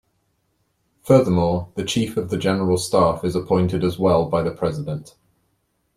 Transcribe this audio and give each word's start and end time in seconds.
Furthermore, 1.03 1.69
the 1.75 1.83
Chief 1.83 2.17
of 2.17 2.31
the 2.31 2.37
General 2.39 2.79
Staff 2.79 3.23
is 3.23 3.35
appointed 3.35 3.83
as 3.83 3.99
well 3.99 4.25
by 4.25 4.41
the 4.41 4.49
President. 4.49 5.13